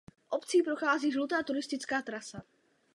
[0.29, 2.43] Obcí prochází žlutá turistická trasa.